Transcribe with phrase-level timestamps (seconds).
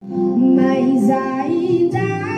[0.00, 2.37] Mas ainda bem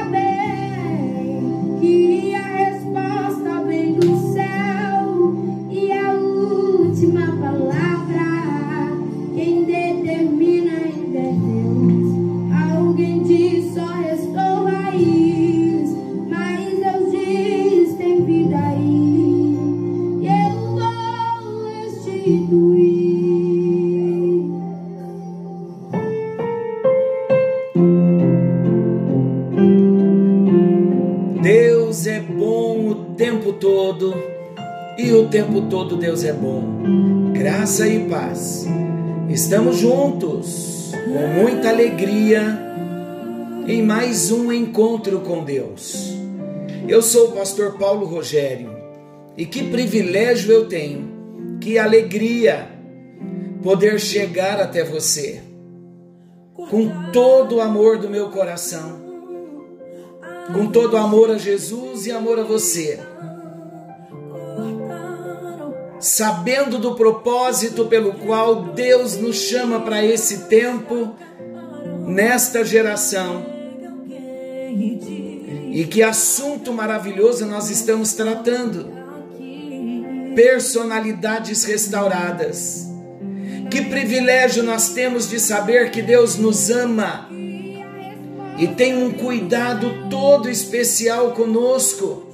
[35.31, 37.33] tempo todo Deus é bom.
[37.33, 38.67] Graça e paz.
[39.29, 42.59] Estamos juntos com muita alegria
[43.69, 46.13] em mais um encontro com Deus.
[46.89, 48.77] Eu sou o pastor Paulo Rogério
[49.37, 52.69] e que privilégio eu tenho, que alegria
[53.63, 55.41] poder chegar até você
[56.69, 59.11] com todo o amor do meu coração
[60.53, 62.99] com todo amor a Jesus e amor a você.
[66.01, 71.15] Sabendo do propósito pelo qual Deus nos chama para esse tempo,
[72.07, 73.45] nesta geração.
[75.73, 78.91] E que assunto maravilhoso nós estamos tratando.
[80.35, 82.89] Personalidades restauradas.
[83.71, 87.29] Que privilégio nós temos de saber que Deus nos ama
[88.59, 92.30] e tem um cuidado todo especial conosco.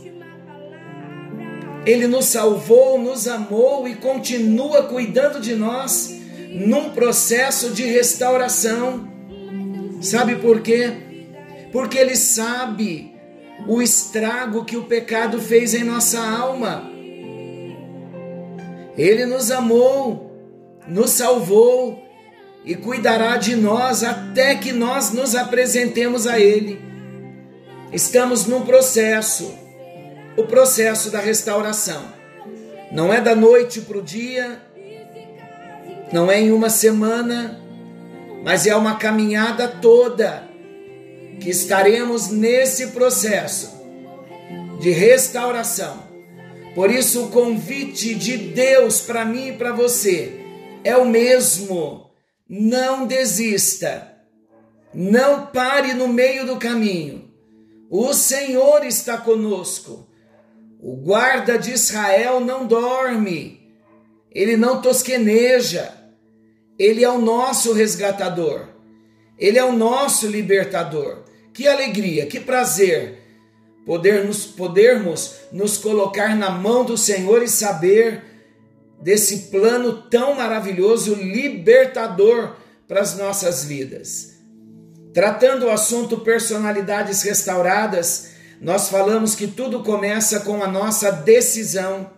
[1.87, 6.13] Ele nos salvou, nos amou e continua cuidando de nós
[6.51, 9.09] num processo de restauração.
[10.01, 10.93] Sabe por quê?
[11.71, 13.15] Porque Ele sabe
[13.69, 16.91] o estrago que o pecado fez em nossa alma.
[18.99, 20.33] Ele nos amou,
[20.89, 22.03] nos salvou
[22.65, 26.81] e cuidará de nós até que nós nos apresentemos a Ele.
[27.93, 29.55] Estamos num processo,
[30.37, 32.03] o processo da restauração.
[32.93, 34.63] Não é da noite para o dia,
[36.13, 37.61] não é em uma semana,
[38.45, 40.49] mas é uma caminhada toda
[41.41, 43.77] que estaremos nesse processo
[44.81, 46.05] de restauração.
[46.75, 50.41] Por isso, o convite de Deus para mim e para você
[50.85, 52.11] é o mesmo.
[52.49, 54.13] Não desista.
[54.95, 57.31] Não pare no meio do caminho.
[57.91, 60.06] O Senhor está conosco.
[60.81, 63.61] O guarda de Israel não dorme.
[64.31, 65.93] Ele não tosqueneja.
[66.79, 68.69] Ele é o nosso resgatador.
[69.39, 71.25] Ele é o nosso libertador.
[71.53, 73.19] Que alegria, que prazer
[73.87, 78.25] podermos, podermos nos colocar na mão do Senhor e saber
[79.01, 82.57] desse plano tão maravilhoso, libertador
[82.89, 84.35] para as nossas vidas.
[85.15, 92.11] Tratando o assunto personalidades restauradas, nós falamos que tudo começa com a nossa decisão.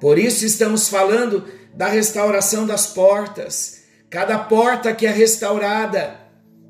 [0.00, 1.44] Por isso estamos falando
[1.74, 3.82] da restauração das portas.
[4.08, 6.18] Cada porta que é restaurada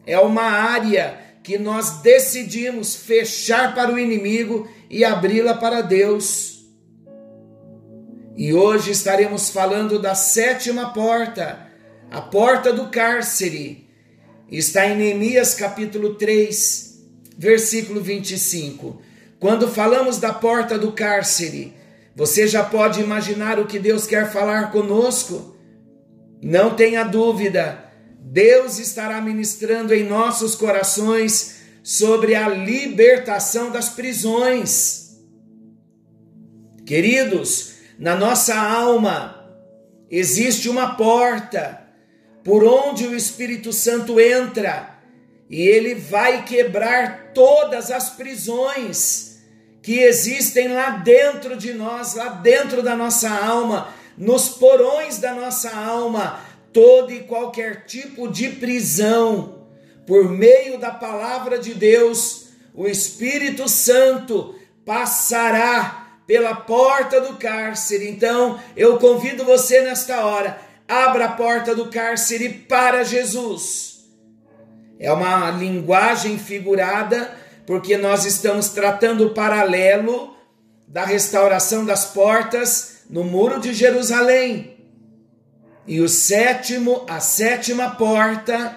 [0.07, 6.67] é uma área que nós decidimos fechar para o inimigo e abri-la para Deus.
[8.37, 11.67] E hoje estaremos falando da sétima porta,
[12.11, 13.89] a porta do cárcere.
[14.51, 16.88] Está em Neemias capítulo 3,
[17.39, 19.01] versículo 25.
[19.39, 21.73] Quando falamos da porta do cárcere,
[22.15, 25.57] você já pode imaginar o que Deus quer falar conosco?
[26.43, 27.89] Não tenha dúvida
[28.31, 35.17] Deus estará ministrando em nossos corações sobre a libertação das prisões.
[36.85, 39.35] Queridos, na nossa alma
[40.11, 41.87] existe uma porta
[42.45, 44.98] por onde o Espírito Santo entra
[45.49, 49.39] e ele vai quebrar todas as prisões
[49.83, 55.75] que existem lá dentro de nós, lá dentro da nossa alma, nos porões da nossa
[55.75, 56.41] alma
[56.73, 59.67] todo e qualquer tipo de prisão,
[60.07, 64.55] por meio da palavra de Deus, o Espírito Santo
[64.85, 68.09] passará pela porta do cárcere.
[68.09, 73.88] Então, eu convido você nesta hora, abra a porta do cárcere para Jesus.
[74.99, 77.35] É uma linguagem figurada,
[77.67, 80.37] porque nós estamos tratando o paralelo
[80.87, 84.77] da restauração das portas no muro de Jerusalém.
[85.87, 88.77] E o sétimo, a sétima porta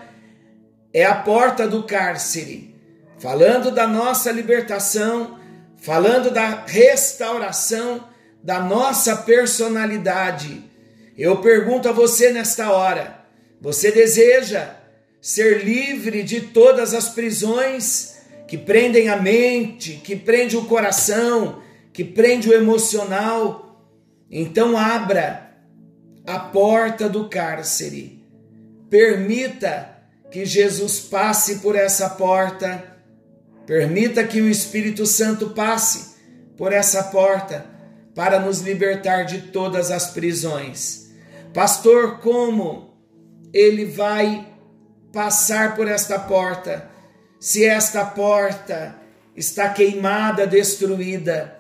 [0.94, 2.76] é a porta do cárcere,
[3.18, 5.40] falando da nossa libertação,
[5.78, 8.10] falando da restauração
[8.44, 10.64] da nossa personalidade.
[11.18, 13.20] Eu pergunto a você nesta hora:
[13.60, 14.81] você deseja
[15.22, 21.62] ser livre de todas as prisões que prendem a mente, que prende o coração,
[21.94, 23.86] que prende o emocional.
[24.30, 25.56] Então abra
[26.26, 28.22] a porta do cárcere.
[28.90, 29.96] Permita
[30.32, 32.84] que Jesus passe por essa porta.
[33.66, 36.16] Permita que o Espírito Santo passe
[36.58, 37.66] por essa porta
[38.16, 41.10] para nos libertar de todas as prisões.
[41.54, 42.98] Pastor, como
[43.54, 44.51] ele vai
[45.12, 46.90] passar por esta porta?
[47.40, 48.96] Se esta porta
[49.36, 51.60] está queimada, destruída,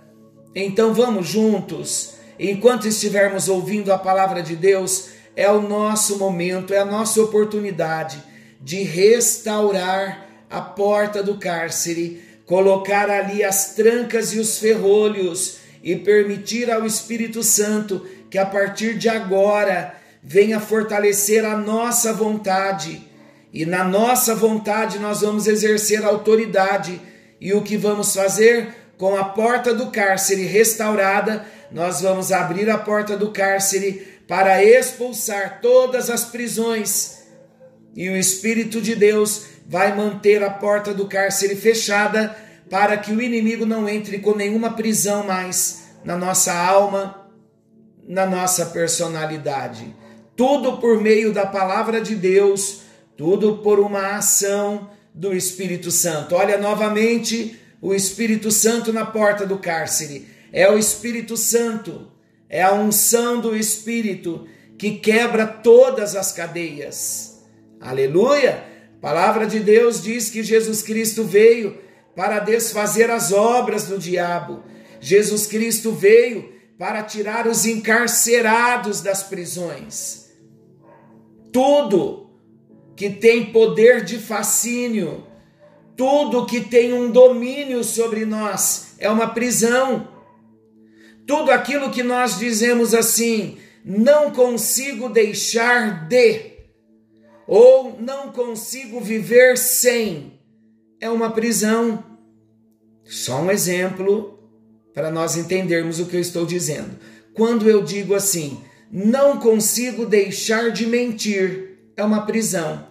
[0.53, 6.79] então vamos juntos, enquanto estivermos ouvindo a palavra de Deus, é o nosso momento, é
[6.79, 8.21] a nossa oportunidade
[8.59, 16.69] de restaurar a porta do cárcere, colocar ali as trancas e os ferrolhos e permitir
[16.69, 23.10] ao Espírito Santo que a partir de agora venha fortalecer a nossa vontade.
[23.53, 27.01] E na nossa vontade nós vamos exercer autoridade.
[27.39, 28.75] E o que vamos fazer?
[28.97, 35.59] Com a porta do cárcere restaurada, nós vamos abrir a porta do cárcere para expulsar
[35.61, 37.23] todas as prisões.
[37.95, 42.35] E o Espírito de Deus vai manter a porta do cárcere fechada
[42.69, 47.29] para que o inimigo não entre com nenhuma prisão mais na nossa alma,
[48.07, 49.93] na nossa personalidade.
[50.35, 52.81] Tudo por meio da palavra de Deus,
[53.17, 56.35] tudo por uma ação do Espírito Santo.
[56.35, 60.27] Olha novamente o Espírito Santo na porta do cárcere.
[60.51, 62.11] É o Espírito Santo,
[62.49, 64.47] é a unção do Espírito
[64.77, 67.41] que quebra todas as cadeias.
[67.79, 68.65] Aleluia!
[68.97, 71.77] A palavra de Deus diz que Jesus Cristo veio
[72.15, 74.63] para desfazer as obras do diabo.
[74.99, 80.31] Jesus Cristo veio para tirar os encarcerados das prisões.
[81.51, 82.30] Tudo
[83.01, 85.25] que tem poder de fascínio,
[85.97, 90.07] tudo que tem um domínio sobre nós é uma prisão.
[91.25, 96.51] Tudo aquilo que nós dizemos assim, não consigo deixar de,
[97.47, 100.39] ou não consigo viver sem,
[100.99, 102.03] é uma prisão.
[103.03, 104.37] Só um exemplo
[104.93, 106.99] para nós entendermos o que eu estou dizendo.
[107.33, 108.61] Quando eu digo assim,
[108.91, 112.90] não consigo deixar de mentir, é uma prisão.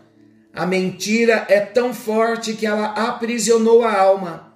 [0.53, 4.55] A mentira é tão forte que ela aprisionou a alma.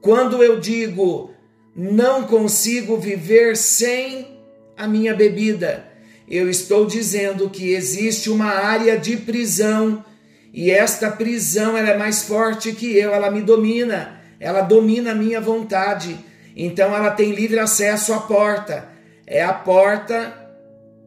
[0.00, 1.32] Quando eu digo,
[1.74, 4.38] não consigo viver sem
[4.76, 5.86] a minha bebida,
[6.28, 10.04] eu estou dizendo que existe uma área de prisão
[10.52, 15.14] e esta prisão ela é mais forte que eu, ela me domina ela domina a
[15.14, 16.18] minha vontade,
[16.54, 18.88] então ela tem livre acesso à porta.
[19.26, 20.34] É a porta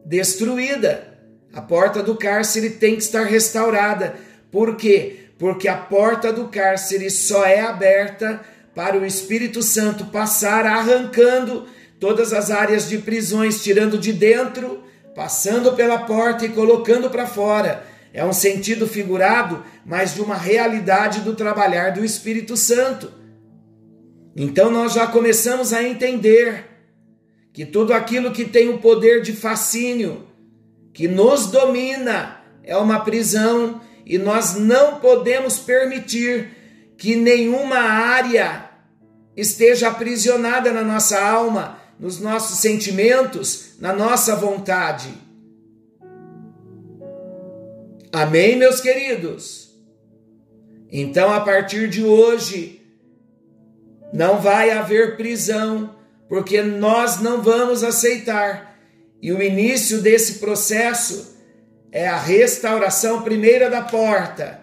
[0.04, 1.07] destruída.
[1.52, 4.16] A porta do cárcere tem que estar restaurada.
[4.50, 5.30] Por quê?
[5.38, 8.40] Porque a porta do cárcere só é aberta
[8.74, 11.66] para o Espírito Santo passar arrancando
[11.98, 14.82] todas as áreas de prisões, tirando de dentro,
[15.14, 17.84] passando pela porta e colocando para fora.
[18.12, 23.12] É um sentido figurado, mas de uma realidade do trabalhar do Espírito Santo.
[24.36, 26.64] Então nós já começamos a entender
[27.52, 30.27] que tudo aquilo que tem o poder de fascínio,
[30.98, 36.50] que nos domina, é uma prisão e nós não podemos permitir
[36.96, 38.68] que nenhuma área
[39.36, 45.08] esteja aprisionada na nossa alma, nos nossos sentimentos, na nossa vontade.
[48.12, 49.72] Amém, meus queridos?
[50.90, 52.82] Então, a partir de hoje,
[54.12, 55.94] não vai haver prisão,
[56.28, 58.77] porque nós não vamos aceitar.
[59.20, 61.36] E o início desse processo
[61.90, 64.60] é a restauração primeira da porta.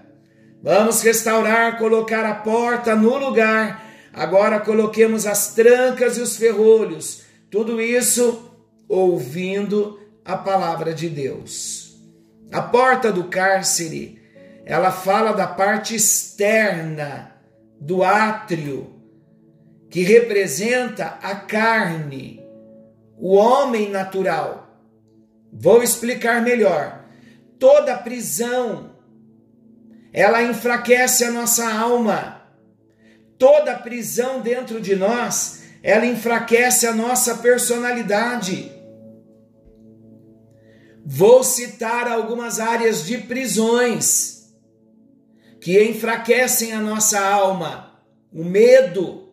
[0.61, 3.83] Vamos restaurar, colocar a porta no lugar.
[4.13, 7.23] Agora coloquemos as trancas e os ferrolhos.
[7.51, 8.51] Tudo isso
[8.87, 11.97] ouvindo a palavra de Deus.
[12.51, 14.21] A porta do cárcere,
[14.65, 17.35] ela fala da parte externa
[17.79, 18.95] do átrio
[19.89, 22.44] que representa a carne,
[23.17, 24.79] o homem natural.
[25.51, 27.05] Vou explicar melhor.
[27.57, 28.95] Toda prisão
[30.15, 32.41] ela enfraquece a nossa alma.
[33.37, 38.71] Toda prisão dentro de nós, ela enfraquece a nossa personalidade.
[41.05, 44.53] Vou citar algumas áreas de prisões
[45.59, 49.24] que enfraquecem a nossa alma: o medo,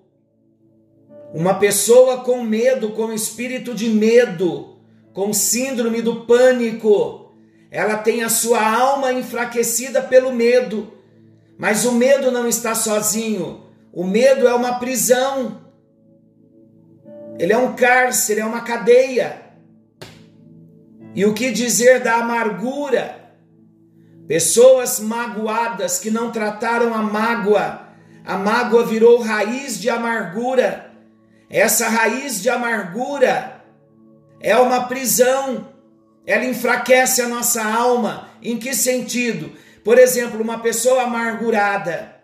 [1.32, 4.76] uma pessoa com medo, com espírito de medo,
[5.12, 7.32] com síndrome do pânico,
[7.70, 10.92] ela tem a sua alma enfraquecida pelo medo.
[11.58, 13.62] Mas o medo não está sozinho.
[13.92, 15.62] O medo é uma prisão.
[17.38, 19.40] Ele é um cárcere, é uma cadeia.
[21.14, 23.32] E o que dizer da amargura?
[24.28, 27.88] Pessoas magoadas que não trataram a mágoa.
[28.24, 30.91] A mágoa virou raiz de amargura.
[31.52, 33.62] Essa raiz de amargura
[34.40, 35.68] é uma prisão.
[36.26, 38.30] Ela enfraquece a nossa alma.
[38.42, 39.52] Em que sentido?
[39.84, 42.16] Por exemplo, uma pessoa amargurada,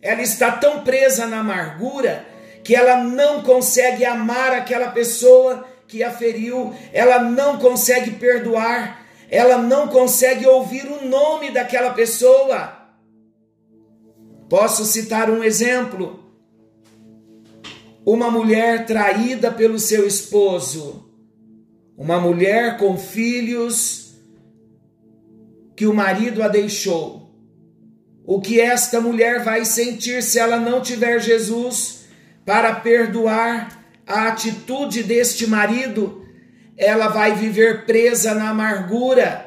[0.00, 2.24] ela está tão presa na amargura
[2.64, 9.58] que ela não consegue amar aquela pessoa que a feriu, ela não consegue perdoar, ela
[9.58, 12.78] não consegue ouvir o nome daquela pessoa.
[14.48, 16.29] Posso citar um exemplo?
[18.04, 21.10] Uma mulher traída pelo seu esposo,
[21.96, 24.14] uma mulher com filhos
[25.76, 27.30] que o marido a deixou.
[28.24, 32.04] O que esta mulher vai sentir se ela não tiver Jesus
[32.44, 36.26] para perdoar a atitude deste marido,
[36.76, 39.46] ela vai viver presa na amargura,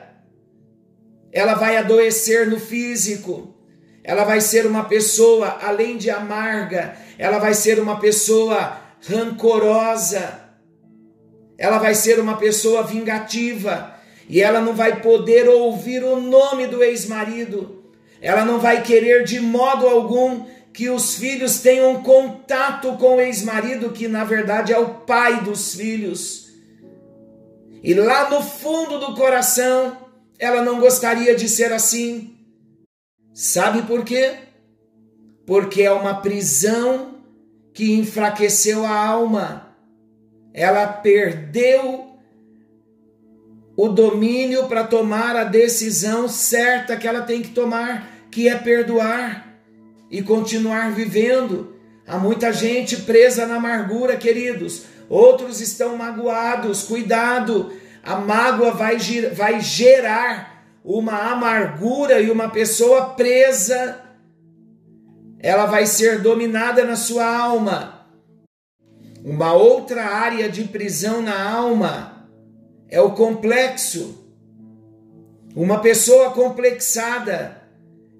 [1.32, 3.56] ela vai adoecer no físico,
[4.04, 8.78] ela vai ser uma pessoa, além de amarga, ela vai ser uma pessoa
[9.08, 10.40] rancorosa,
[11.58, 13.94] ela vai ser uma pessoa vingativa,
[14.28, 17.84] e ela não vai poder ouvir o nome do ex-marido,
[18.22, 23.92] ela não vai querer de modo algum que os filhos tenham contato com o ex-marido,
[23.92, 26.48] que na verdade é o pai dos filhos.
[27.84, 29.98] E lá no fundo do coração,
[30.40, 32.36] ela não gostaria de ser assim.
[33.34, 34.36] Sabe por quê?
[35.46, 37.16] Porque é uma prisão
[37.74, 39.76] que enfraqueceu a alma.
[40.54, 42.14] Ela perdeu
[43.76, 49.58] o domínio para tomar a decisão certa que ela tem que tomar, que é perdoar
[50.12, 51.76] e continuar vivendo.
[52.06, 54.84] Há muita gente presa na amargura, queridos.
[55.10, 56.84] Outros estão magoados.
[56.84, 57.74] Cuidado,
[58.04, 58.98] a mágoa vai,
[59.34, 64.03] vai gerar uma amargura e uma pessoa presa.
[65.44, 68.08] Ela vai ser dominada na sua alma.
[69.24, 72.28] Uma outra área de prisão na alma
[72.90, 74.26] é o complexo.
[75.56, 77.62] Uma pessoa complexada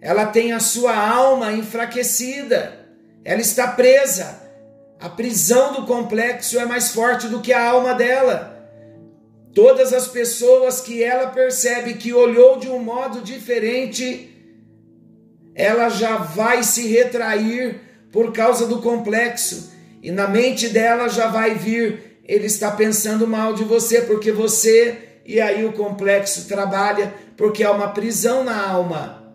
[0.04, 2.78] ela tem a sua alma enfraquecida,
[3.24, 4.38] ela está presa.
[5.00, 8.70] A prisão do complexo é mais forte do que a alma dela.
[9.56, 14.33] Todas as pessoas que ela percebe que olhou de um modo diferente,
[15.56, 17.80] ela já vai se retrair
[18.12, 19.72] por causa do complexo.
[20.02, 24.98] E na mente dela já vai vir, ele está pensando mal de você, porque você,
[25.26, 29.34] e aí o complexo trabalha, porque há uma prisão na alma.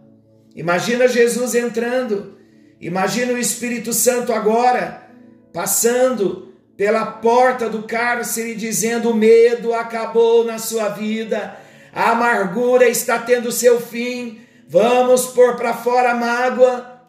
[0.54, 2.36] Imagina Jesus entrando,
[2.80, 5.08] imagina o Espírito Santo agora
[5.52, 11.56] passando pela porta do cárcere dizendo: o medo acabou na sua vida,
[11.92, 17.02] a amargura está tendo seu fim, vamos pôr para fora a mágoa,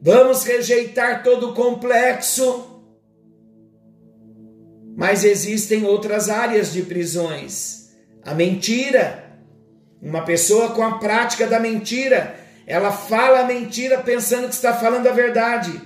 [0.00, 2.82] vamos rejeitar todo o complexo.
[4.96, 7.90] Mas existem outras áreas de prisões.
[8.22, 9.22] A mentira.
[10.00, 15.06] Uma pessoa com a prática da mentira ela fala a mentira pensando que está falando
[15.06, 15.80] a verdade,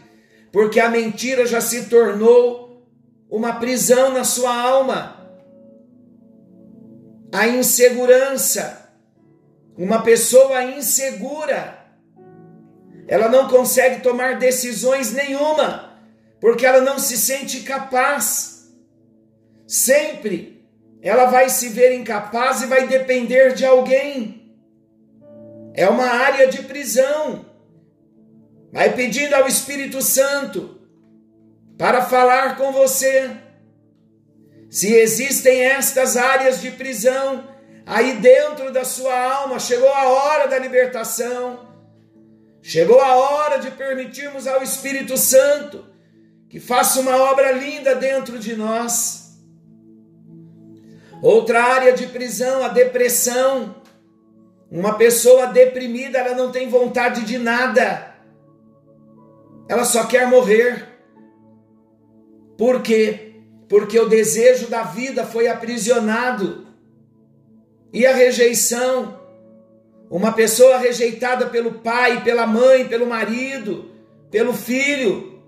[0.53, 2.87] porque a mentira já se tornou
[3.29, 5.17] uma prisão na sua alma.
[7.33, 8.88] A insegurança,
[9.79, 11.79] uma pessoa insegura,
[13.07, 15.99] ela não consegue tomar decisões nenhuma,
[16.41, 18.69] porque ela não se sente capaz.
[19.67, 20.59] Sempre
[21.01, 24.39] ela vai se ver incapaz e vai depender de alguém
[25.79, 27.47] é uma área de prisão.
[28.73, 30.77] Vai pedindo ao Espírito Santo
[31.79, 33.31] para falar com você.
[34.69, 37.47] Se existem estas áreas de prisão
[37.89, 41.67] aí dentro da sua alma, chegou a hora da libertação.
[42.63, 45.87] Chegou a hora de permitirmos ao Espírito Santo
[46.49, 49.39] que faça uma obra linda dentro de nós.
[51.23, 53.77] Outra área de prisão, a depressão.
[54.71, 58.15] Uma pessoa deprimida, ela não tem vontade de nada.
[59.69, 60.87] Ela só quer morrer.
[62.57, 63.43] Por quê?
[63.69, 66.68] Porque o desejo da vida foi aprisionado.
[67.93, 69.19] E a rejeição?
[70.11, 73.91] Uma pessoa rejeitada pelo pai, pela mãe, pelo marido,
[74.31, 75.43] pelo filho,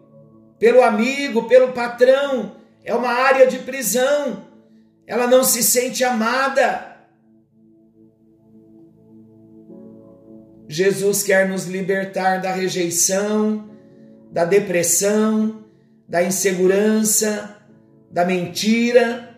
[0.58, 4.44] pelo amigo, pelo patrão, é uma área de prisão.
[5.06, 6.90] Ela não se sente amada
[10.70, 13.68] Jesus quer nos libertar da rejeição,
[14.30, 15.64] da depressão,
[16.08, 17.56] da insegurança,
[18.08, 19.29] da mentira.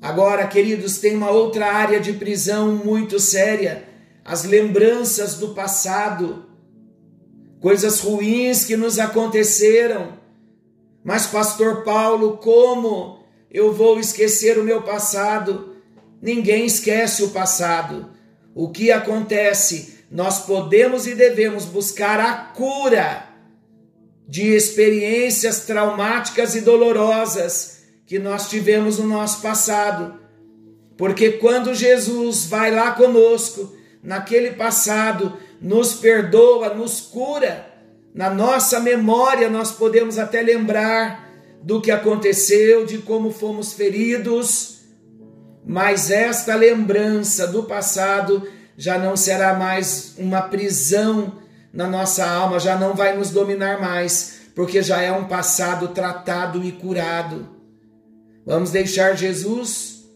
[0.00, 3.84] Agora, queridos, tem uma outra área de prisão muito séria:
[4.24, 6.46] as lembranças do passado,
[7.60, 10.16] coisas ruins que nos aconteceram.
[11.02, 15.76] Mas, Pastor Paulo, como eu vou esquecer o meu passado?
[16.20, 18.10] Ninguém esquece o passado.
[18.54, 20.04] O que acontece?
[20.10, 23.28] Nós podemos e devemos buscar a cura
[24.26, 27.77] de experiências traumáticas e dolorosas
[28.08, 30.18] que nós tivemos no nosso passado.
[30.96, 33.70] Porque quando Jesus vai lá conosco,
[34.02, 37.66] naquele passado, nos perdoa, nos cura,
[38.14, 41.28] na nossa memória nós podemos até lembrar
[41.62, 44.78] do que aconteceu, de como fomos feridos,
[45.66, 51.34] mas esta lembrança do passado já não será mais uma prisão
[51.74, 56.64] na nossa alma, já não vai nos dominar mais, porque já é um passado tratado
[56.64, 57.57] e curado.
[58.48, 60.08] Vamos deixar Jesus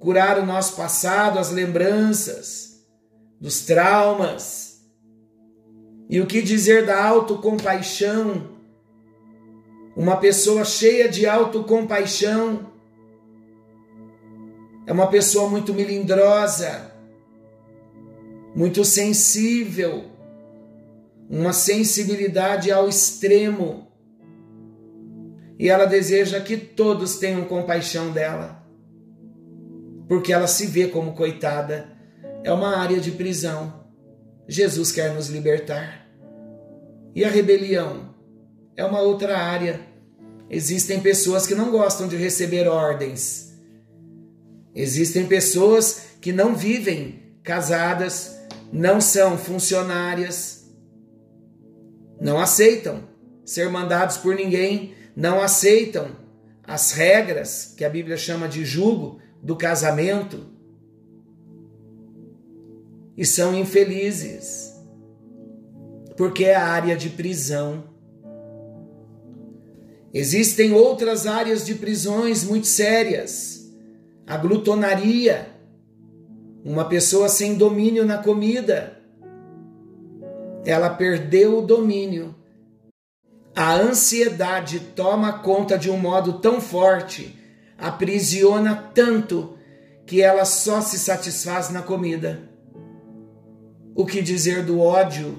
[0.00, 2.82] curar o nosso passado, as lembranças,
[3.38, 4.82] dos traumas.
[6.08, 8.54] E o que dizer da autocompaixão?
[9.94, 12.72] Uma pessoa cheia de autocompaixão
[14.86, 16.90] é uma pessoa muito melindrosa,
[18.56, 20.04] muito sensível,
[21.28, 23.83] uma sensibilidade ao extremo.
[25.64, 28.62] E ela deseja que todos tenham compaixão dela,
[30.06, 31.88] porque ela se vê como coitada.
[32.42, 33.86] É uma área de prisão.
[34.46, 36.06] Jesus quer nos libertar.
[37.14, 38.14] E a rebelião
[38.76, 39.80] é uma outra área.
[40.50, 43.54] Existem pessoas que não gostam de receber ordens.
[44.74, 48.38] Existem pessoas que não vivem casadas,
[48.70, 50.70] não são funcionárias,
[52.20, 53.08] não aceitam
[53.46, 56.08] ser mandados por ninguém, não aceitam
[56.66, 60.46] as regras que a Bíblia chama de jugo do casamento
[63.16, 64.74] e são infelizes,
[66.16, 67.84] porque é a área de prisão.
[70.12, 73.72] Existem outras áreas de prisões muito sérias.
[74.26, 75.48] A glutonaria,
[76.64, 78.98] uma pessoa sem domínio na comida,
[80.64, 82.33] ela perdeu o domínio.
[83.56, 87.38] A ansiedade toma conta de um modo tão forte,
[87.78, 89.56] aprisiona tanto,
[90.06, 92.50] que ela só se satisfaz na comida.
[93.94, 95.38] O que dizer do ódio,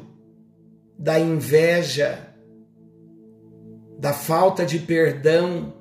[0.97, 2.33] da inveja,
[3.99, 5.73] da falta de perdão,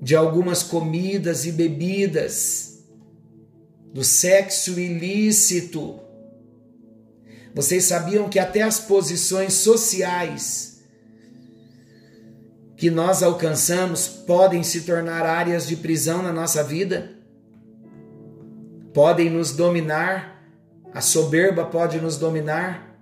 [0.00, 2.84] de algumas comidas e bebidas,
[3.92, 6.00] do sexo ilícito,
[7.54, 10.82] vocês sabiam que até as posições sociais
[12.76, 17.12] que nós alcançamos podem se tornar áreas de prisão na nossa vida?
[18.92, 20.42] Podem nos dominar?
[20.92, 22.98] A soberba pode nos dominar?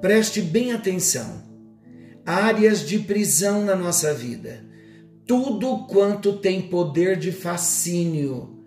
[0.00, 1.42] Preste bem atenção.
[2.24, 4.64] Áreas de prisão na nossa vida.
[5.26, 8.64] Tudo quanto tem poder de fascínio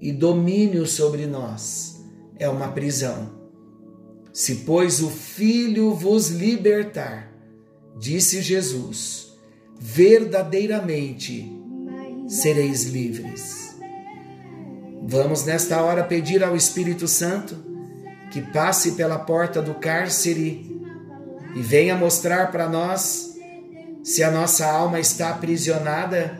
[0.00, 2.02] e domínio sobre nós
[2.38, 3.39] é uma prisão.
[4.32, 7.32] Se, pois, o Filho vos libertar,
[7.98, 9.32] disse Jesus,
[9.78, 11.50] verdadeiramente
[12.28, 13.74] sereis livres.
[15.02, 17.56] Vamos nesta hora pedir ao Espírito Santo
[18.30, 20.80] que passe pela porta do cárcere
[21.56, 23.34] e venha mostrar para nós
[24.04, 26.38] se a nossa alma está aprisionada.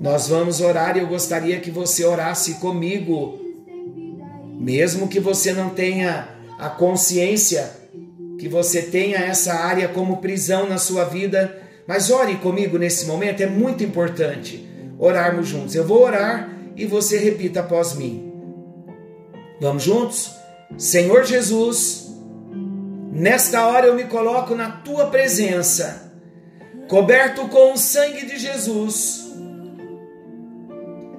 [0.00, 3.39] Nós vamos orar e eu gostaria que você orasse comigo
[4.60, 7.80] mesmo que você não tenha a consciência
[8.38, 13.42] que você tenha essa área como prisão na sua vida, mas ore comigo nesse momento,
[13.42, 14.66] é muito importante
[14.98, 15.74] orarmos juntos.
[15.74, 18.32] Eu vou orar e você repita após mim.
[19.60, 20.30] Vamos juntos?
[20.78, 22.14] Senhor Jesus,
[23.12, 26.10] nesta hora eu me coloco na tua presença,
[26.88, 29.34] coberto com o sangue de Jesus,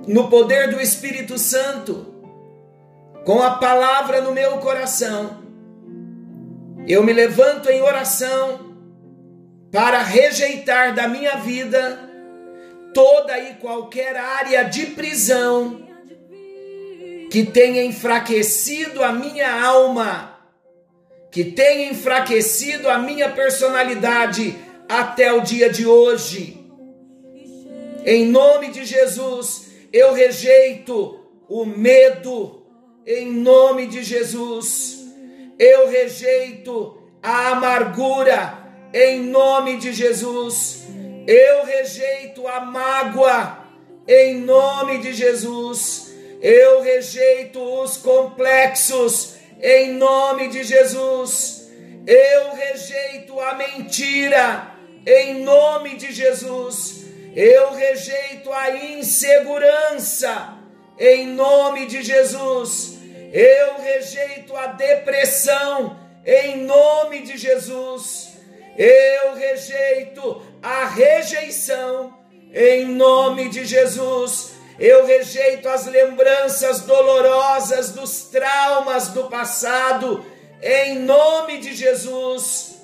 [0.07, 2.10] no poder do Espírito Santo
[3.25, 5.41] com a palavra no meu coração,
[6.87, 8.75] eu me levanto em oração
[9.71, 12.09] para rejeitar da minha vida
[12.93, 15.87] toda e qualquer área de prisão
[17.29, 20.37] que tenha enfraquecido a minha alma,
[21.31, 24.53] que tenha enfraquecido a minha personalidade
[24.89, 26.59] até o dia de hoje.
[28.05, 32.60] Em nome de Jesus, eu rejeito o medo,
[33.05, 34.99] em nome de Jesus.
[35.57, 38.57] Eu rejeito a amargura,
[38.93, 40.83] em nome de Jesus.
[41.27, 43.59] Eu rejeito a mágoa,
[44.07, 46.11] em nome de Jesus.
[46.41, 51.69] Eu rejeito os complexos, em nome de Jesus.
[52.07, 57.05] Eu rejeito a mentira, em nome de Jesus.
[57.35, 60.57] Eu rejeito a insegurança,
[61.01, 62.99] em nome de Jesus.
[63.33, 68.33] Eu rejeito a depressão, em nome de Jesus.
[68.77, 72.13] Eu rejeito a rejeição,
[72.53, 74.51] em nome de Jesus.
[74.77, 80.23] Eu rejeito as lembranças dolorosas dos traumas do passado,
[80.61, 82.75] em nome de Jesus.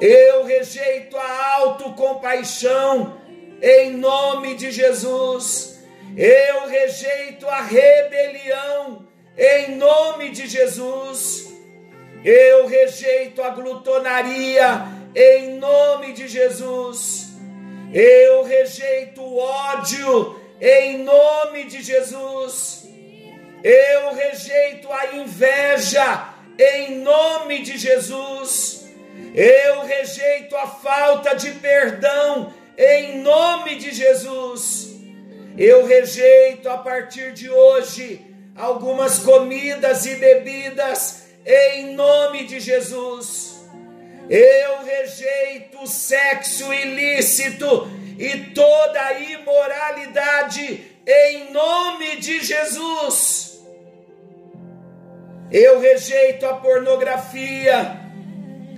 [0.00, 3.16] Eu rejeito a autocompaixão,
[3.62, 5.75] em nome de Jesus.
[6.16, 11.52] Eu rejeito a rebelião, em nome de Jesus.
[12.24, 17.34] Eu rejeito a glutonaria, em nome de Jesus.
[17.92, 22.88] Eu rejeito o ódio, em nome de Jesus.
[23.62, 28.86] Eu rejeito a inveja, em nome de Jesus.
[29.34, 34.95] Eu rejeito a falta de perdão, em nome de Jesus.
[35.58, 38.20] Eu rejeito a partir de hoje
[38.54, 43.56] algumas comidas e bebidas, em nome de Jesus.
[44.28, 47.88] Eu rejeito o sexo ilícito
[48.18, 53.60] e toda a imoralidade em nome de Jesus.
[55.50, 57.98] Eu rejeito a pornografia,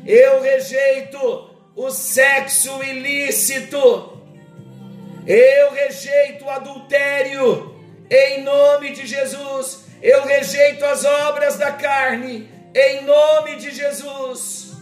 [0.07, 4.18] eu rejeito o sexo ilícito,
[5.29, 7.77] eu rejeito o adultério
[8.11, 9.85] em nome de Jesus.
[10.03, 14.73] Eu rejeito as obras da carne em nome de Jesus.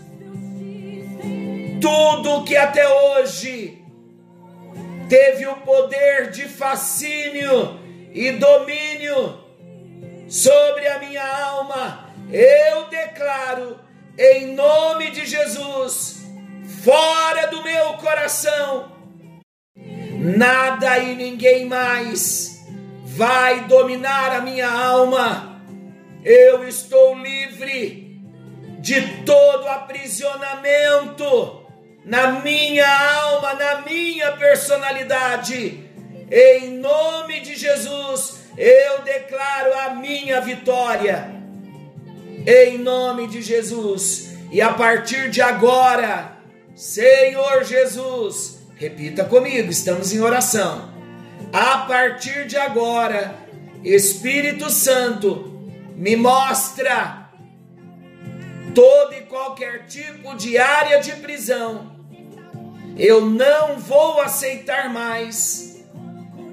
[1.80, 3.82] Tudo que até hoje
[5.09, 7.80] teve o poder de fascínio
[8.12, 9.44] e domínio
[10.28, 13.78] sobre a minha alma, eu declaro
[14.18, 16.24] em nome de Jesus,
[16.82, 18.95] fora do meu coração,
[20.26, 22.66] nada e ninguém mais
[23.04, 25.62] vai dominar a minha alma.
[26.24, 28.20] Eu estou livre
[28.80, 31.64] de todo aprisionamento
[32.04, 35.84] na minha alma, na minha personalidade.
[36.30, 41.30] Em nome de Jesus, eu declaro a minha vitória.
[42.44, 44.36] Em nome de Jesus.
[44.50, 46.36] E a partir de agora,
[46.74, 50.94] Senhor Jesus, repita comigo, estamos em oração.
[51.52, 53.34] A partir de agora,
[53.82, 57.30] Espírito Santo, me mostra
[58.74, 61.96] todo e qualquer tipo de área de prisão
[62.98, 65.84] eu não vou aceitar mais.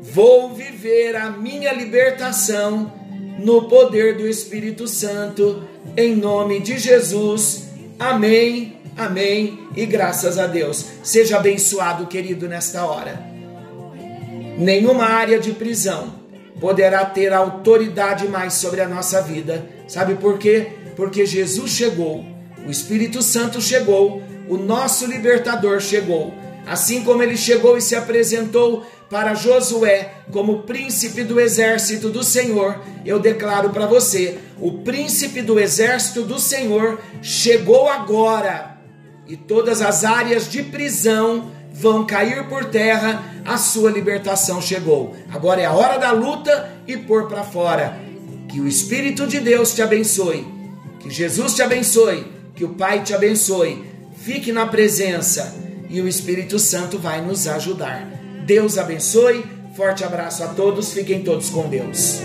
[0.02, 2.92] Vou viver a minha libertação
[3.40, 5.64] no poder do Espírito Santo,
[5.96, 7.70] em nome de Jesus.
[7.98, 10.86] Amém, amém e graças a Deus.
[11.04, 13.22] Seja abençoado, querido, nesta hora.
[14.58, 16.14] Nenhuma área de prisão
[16.60, 19.66] poderá ter autoridade mais sobre a nossa vida.
[19.88, 20.68] Sabe por quê?
[20.96, 22.24] Porque Jesus chegou,
[22.66, 26.34] o Espírito Santo chegou o nosso libertador chegou.
[26.66, 32.82] Assim como ele chegou e se apresentou para Josué como príncipe do exército do Senhor,
[33.06, 38.73] eu declaro para você: o príncipe do exército do Senhor chegou agora,
[39.28, 45.16] e todas as áreas de prisão vão cair por terra, a sua libertação chegou.
[45.32, 47.98] Agora é a hora da luta e pôr para fora.
[48.48, 50.46] Que o Espírito de Deus te abençoe,
[51.00, 55.54] que Jesus te abençoe, que o Pai te abençoe Fique na presença
[55.90, 58.08] e o Espírito Santo vai nos ajudar.
[58.46, 59.44] Deus abençoe.
[59.76, 60.94] Forte abraço a todos.
[60.94, 62.22] Fiquem todos com Deus.